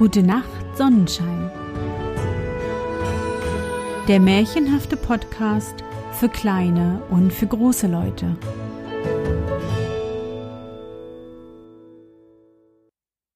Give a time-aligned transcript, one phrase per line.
[0.00, 1.50] Gute Nacht, Sonnenschein.
[4.08, 8.34] Der märchenhafte Podcast für kleine und für große Leute.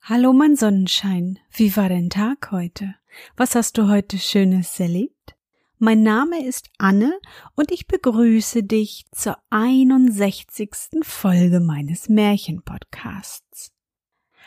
[0.00, 1.38] Hallo, mein Sonnenschein.
[1.50, 2.94] Wie war dein Tag heute?
[3.36, 5.36] Was hast du heute Schönes erlebt?
[5.76, 7.12] Mein Name ist Anne
[7.56, 10.70] und ich begrüße dich zur 61.
[11.02, 13.73] Folge meines Märchenpodcasts.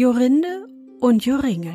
[0.00, 0.66] Jorinde
[0.98, 1.74] und Joringel.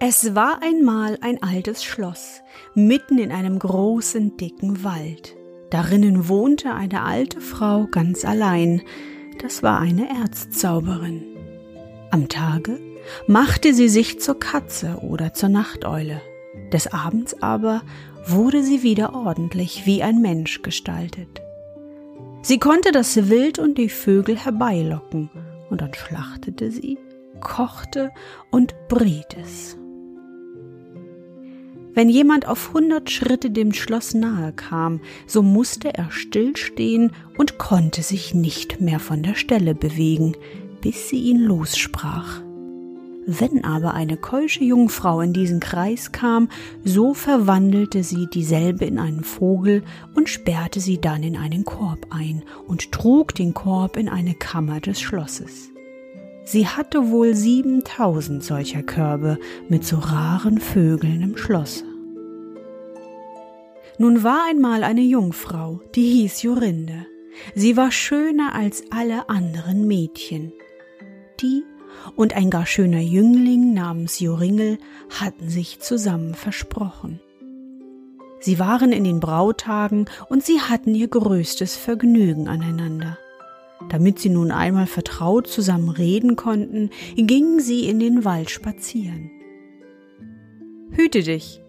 [0.00, 2.40] Es war einmal ein altes Schloss,
[2.74, 5.36] mitten in einem großen, dicken Wald.
[5.68, 8.80] Darinnen wohnte eine alte Frau ganz allein,
[9.42, 11.26] das war eine Erzzauberin.
[12.10, 12.80] Am Tage
[13.26, 16.22] machte sie sich zur Katze oder zur Nachteule,
[16.72, 17.82] des Abends aber
[18.26, 21.42] wurde sie wieder ordentlich wie ein Mensch gestaltet.
[22.40, 25.28] Sie konnte das Wild und die Vögel herbeilocken
[25.70, 26.98] und dann schlachtete sie,
[27.40, 28.10] kochte
[28.50, 29.76] und briet es.
[31.94, 38.02] Wenn jemand auf hundert Schritte dem Schloss nahe kam, so musste er stillstehen und konnte
[38.02, 40.36] sich nicht mehr von der Stelle bewegen,
[40.80, 42.40] bis sie ihn lossprach.
[43.30, 46.48] Wenn aber eine keusche Jungfrau in diesen Kreis kam,
[46.82, 49.82] so verwandelte sie dieselbe in einen Vogel
[50.14, 54.80] und sperrte sie dann in einen Korb ein und trug den Korb in eine Kammer
[54.80, 55.70] des Schlosses.
[56.44, 61.84] Sie hatte wohl siebentausend solcher Körbe mit so raren Vögeln im Schlosse.
[63.98, 67.04] Nun war einmal eine Jungfrau, die hieß Jorinde.
[67.54, 70.54] Sie war schöner als alle anderen Mädchen.
[71.42, 71.62] Die
[72.16, 74.78] und ein gar schöner Jüngling namens Joringel
[75.10, 77.20] hatten sich zusammen versprochen.
[78.40, 83.18] Sie waren in den Brautagen und sie hatten ihr größtes Vergnügen aneinander.
[83.88, 89.30] Damit sie nun einmal vertraut zusammen reden konnten, gingen sie in den Wald spazieren.
[90.90, 91.60] Hüte dich,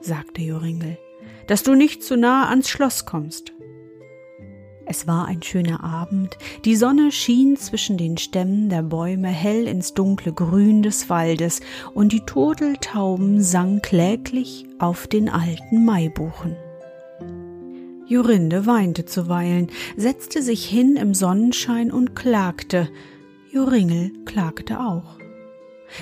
[0.00, 0.98] sagte Joringel,
[1.46, 3.52] dass du nicht zu nahe ans Schloss kommst.
[4.90, 9.92] Es war ein schöner Abend, die Sonne schien zwischen den Stämmen der Bäume hell ins
[9.92, 11.60] dunkle Grün des Waldes,
[11.92, 16.56] und die Turteltauben sang kläglich auf den alten Maibuchen.
[18.06, 19.66] Jorinde weinte zuweilen,
[19.98, 22.88] setzte sich hin im Sonnenschein und klagte.
[23.52, 25.17] Joringel klagte auch.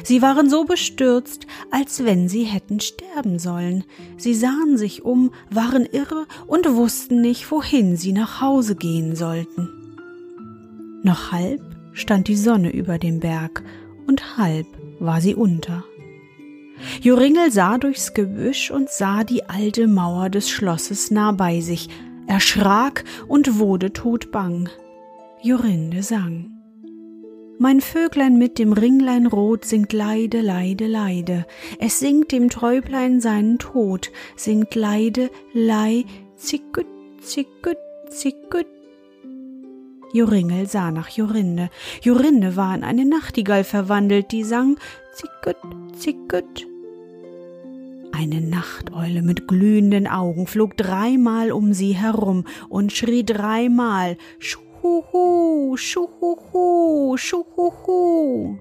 [0.03, 3.85] Sie waren so bestürzt, als wenn sie hätten sterben sollen.
[4.17, 9.69] Sie sahen sich um, waren irre und wussten nicht, wohin sie nach Hause gehen sollten.
[11.03, 11.61] Noch halb
[11.93, 13.63] stand die Sonne über dem Berg
[14.07, 14.67] und halb
[14.99, 15.85] war sie unter.
[17.01, 21.89] Joringel sah durchs Gebüsch und sah die alte Mauer des Schlosses nah bei sich,
[22.27, 24.69] erschrak und wurde todbang.
[25.43, 26.56] Jorinde sang.
[27.59, 31.47] Mein Vöglein mit dem Ringlein rot singt Leide, Leide, Leide.
[31.79, 36.05] Es singt dem Träublein seinen Tod, singt Leide, Lei,
[36.37, 36.87] zicküt,
[37.23, 37.79] zicküt,
[38.11, 38.67] zicküt.
[40.13, 41.71] Joringel sah nach Jorinde.
[42.03, 44.77] Jorinde war in eine Nachtigall verwandelt, die sang
[45.15, 45.57] zicküt,
[45.97, 46.67] zicküt.
[48.13, 55.77] Eine Nachteule mit glühenden Augen flog dreimal um sie herum und schrie dreimal Schuh Schuhuhu,
[55.77, 58.57] Schuhuhu, Schuhuhu.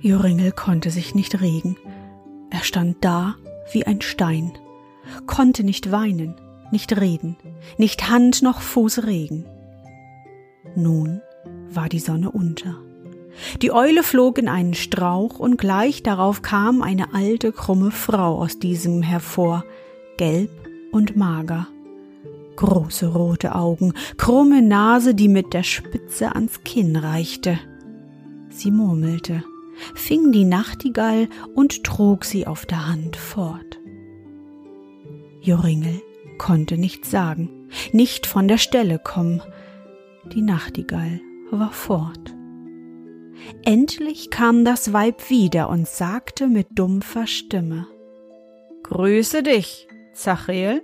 [0.00, 1.76] Joringel konnte sich nicht regen.
[2.50, 3.36] Er stand da
[3.72, 4.52] wie ein Stein,
[5.26, 6.34] konnte nicht weinen,
[6.72, 7.36] nicht reden,
[7.78, 9.46] nicht Hand noch Fuß regen.
[10.76, 11.22] Nun
[11.70, 12.76] war die Sonne unter.
[13.62, 18.58] Die Eule flog in einen Strauch und gleich darauf kam eine alte, krumme Frau aus
[18.58, 19.64] diesem hervor,
[20.18, 20.50] gelb
[20.92, 21.66] und mager
[22.58, 27.56] große rote Augen, krumme Nase, die mit der Spitze ans Kinn reichte.
[28.50, 29.44] Sie murmelte,
[29.94, 33.78] fing die Nachtigall und trug sie auf der Hand fort.
[35.40, 36.02] Joringel
[36.36, 39.40] konnte nichts sagen, nicht von der Stelle kommen.
[40.32, 41.20] Die Nachtigall
[41.52, 42.34] war fort.
[43.64, 47.86] Endlich kam das Weib wieder und sagte mit dumpfer Stimme
[48.82, 50.82] Grüße dich, Zachel.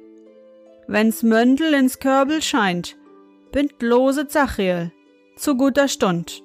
[0.86, 2.96] Wenn's Möndel ins Körbel scheint,
[3.52, 4.92] bind lose Zachiel,
[5.36, 6.42] zu guter Stund,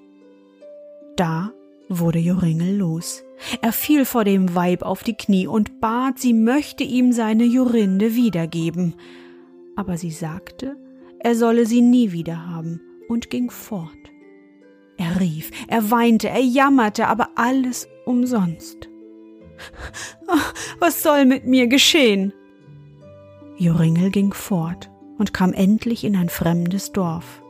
[1.19, 1.51] Da
[1.89, 3.25] wurde Joringel los.
[3.61, 8.15] Er fiel vor dem Weib auf die Knie und bat, sie möchte ihm seine Jorinde
[8.15, 8.95] wiedergeben.
[9.75, 10.77] Aber sie sagte,
[11.19, 13.91] er solle sie nie wiederhaben und ging fort.
[14.97, 18.87] Er rief, er weinte, er jammerte, aber alles umsonst.
[20.79, 22.31] Was soll mit mir geschehen?
[23.59, 27.43] Joringel ging fort und kam endlich in ein fremdes Dorf.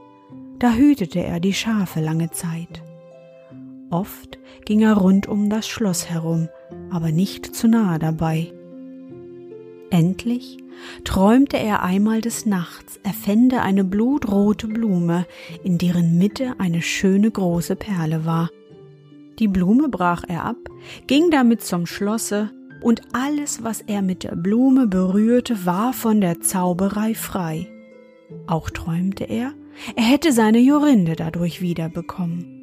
[0.57, 2.81] Da hütete er die Schafe lange Zeit.
[3.91, 6.49] Oft ging er rund um das Schloss herum,
[6.89, 8.51] aber nicht zu nahe dabei.
[9.91, 10.57] Endlich
[11.03, 15.27] träumte er einmal des Nachts, er fände eine blutrote Blume,
[15.63, 18.49] in deren Mitte eine schöne große Perle war.
[19.37, 20.57] Die Blume brach er ab,
[21.05, 22.49] ging damit zum Schlosse,
[22.81, 27.67] und alles, was er mit der Blume berührte, war von der Zauberei frei.
[28.47, 29.53] Auch träumte er,
[29.95, 32.55] er hätte seine Jorinde dadurch wiederbekommen.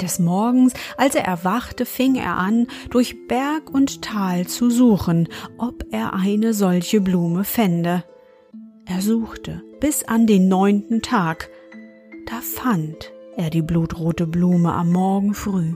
[0.00, 5.84] Des Morgens, als er erwachte, fing er an, durch Berg und Tal zu suchen, ob
[5.90, 8.04] er eine solche Blume fände.
[8.84, 11.50] Er suchte bis an den neunten Tag.
[12.26, 15.74] Da fand er die blutrote Blume am Morgen früh.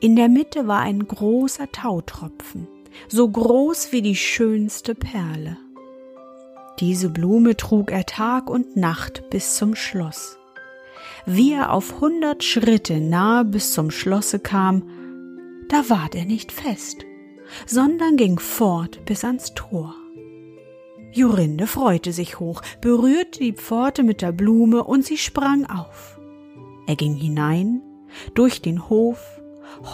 [0.00, 2.66] In der Mitte war ein großer Tautropfen,
[3.08, 5.56] so groß wie die schönste Perle.
[6.78, 10.40] Diese Blume trug er Tag und Nacht bis zum Schloss
[11.26, 14.82] wie er auf hundert Schritte nahe bis zum Schlosse kam,
[15.68, 17.04] da ward er nicht fest,
[17.66, 19.94] sondern ging fort bis ans Tor.
[21.12, 26.18] Jorinde freute sich hoch, berührte die Pforte mit der Blume und sie sprang auf.
[26.86, 27.82] Er ging hinein,
[28.34, 29.39] durch den Hof,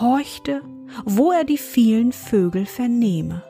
[0.01, 0.63] horchte,
[1.05, 3.43] wo er die vielen Vögel vernehme.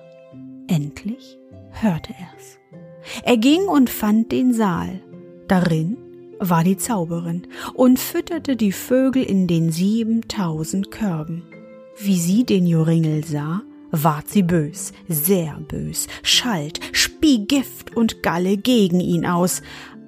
[0.68, 1.38] Endlich
[1.70, 2.58] hörte er's.
[3.22, 5.00] Er ging und fand den Saal.
[5.48, 5.96] Darin
[6.38, 11.42] war die Zauberin und fütterte die Vögel in den siebentausend Körben.
[11.98, 18.56] Wie sie den Joringel sah, ward sie bös, sehr bös, schalt, spie Gift und Galle
[18.56, 19.62] gegen ihn aus,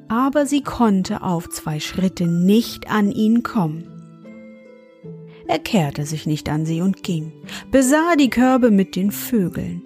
[0.09, 3.98] aber sie konnte auf zwei Schritte nicht an ihn kommen.
[5.49, 7.33] Er kehrte sich nicht an sie und ging,
[7.71, 9.83] besah die Körbe mit den Vögeln.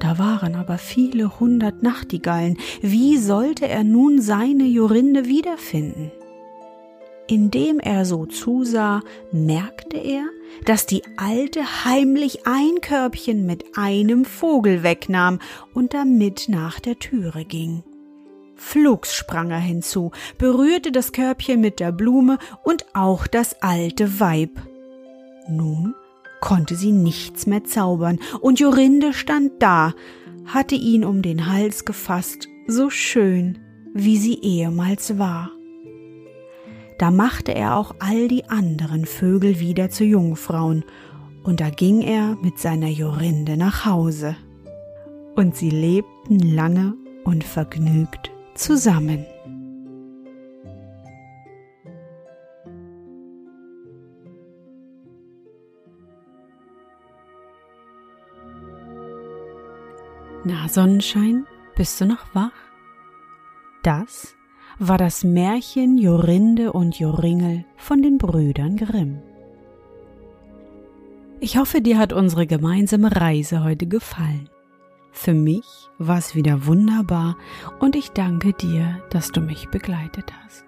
[0.00, 2.56] Da waren aber viele hundert Nachtigallen.
[2.80, 6.10] Wie sollte er nun seine Jorinde wiederfinden?
[7.26, 9.02] Indem er so zusah,
[9.32, 10.24] merkte er,
[10.64, 15.40] dass die Alte heimlich ein Körbchen mit einem Vogel wegnahm
[15.74, 17.82] und damit nach der Türe ging.
[18.56, 24.50] Flugs sprang er hinzu, berührte das Körbchen mit der Blume und auch das alte Weib.
[25.48, 25.94] Nun
[26.40, 29.94] konnte sie nichts mehr zaubern, und Jorinde stand da,
[30.46, 33.58] hatte ihn um den Hals gefasst, so schön,
[33.94, 35.50] wie sie ehemals war.
[36.98, 40.84] Da machte er auch all die anderen Vögel wieder zu Jungfrauen,
[41.42, 44.36] und da ging er mit seiner Jorinde nach Hause.
[45.34, 49.26] Und sie lebten lange und vergnügt zusammen.
[60.46, 62.52] Na, Sonnenschein, bist du noch wach?
[63.82, 64.34] Das
[64.78, 69.22] war das Märchen Jorinde und Joringel von den Brüdern Grimm.
[71.40, 74.48] Ich hoffe, dir hat unsere gemeinsame Reise heute gefallen.
[75.16, 77.38] Für mich war es wieder wunderbar
[77.78, 80.66] und ich danke dir, dass du mich begleitet hast.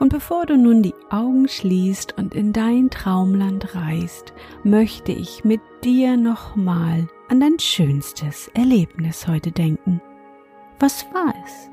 [0.00, 5.60] Und bevor du nun die Augen schließt und in dein Traumland reist, möchte ich mit
[5.84, 10.02] dir nochmal an dein schönstes Erlebnis heute denken.
[10.80, 11.70] Was war es?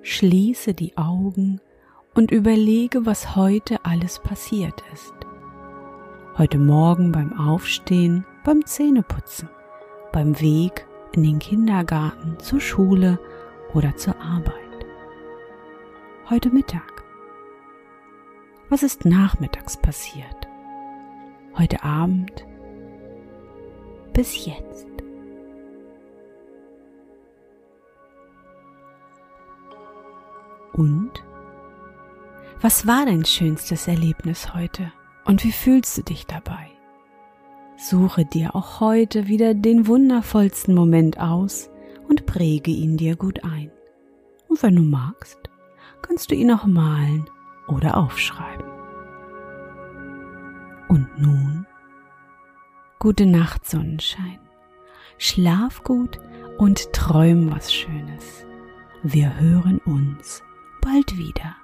[0.00, 1.60] Schließe die Augen
[2.14, 5.15] und überlege, was heute alles passiert ist.
[6.38, 9.48] Heute Morgen beim Aufstehen, beim Zähneputzen,
[10.12, 13.18] beim Weg in den Kindergarten, zur Schule
[13.72, 14.52] oder zur Arbeit.
[16.28, 17.02] Heute Mittag.
[18.68, 20.46] Was ist nachmittags passiert?
[21.56, 22.44] Heute Abend?
[24.12, 24.86] Bis jetzt.
[30.74, 31.12] Und?
[32.60, 34.92] Was war dein schönstes Erlebnis heute?
[35.26, 36.70] Und wie fühlst du dich dabei?
[37.76, 41.68] Suche dir auch heute wieder den wundervollsten Moment aus
[42.08, 43.70] und präge ihn dir gut ein.
[44.48, 45.38] Und wenn du magst,
[46.00, 47.28] kannst du ihn auch malen
[47.68, 48.64] oder aufschreiben.
[50.88, 51.66] Und nun,
[53.00, 54.38] gute Nacht, Sonnenschein.
[55.18, 56.18] Schlaf gut
[56.58, 58.46] und träum was Schönes.
[59.02, 60.42] Wir hören uns
[60.80, 61.56] bald wieder.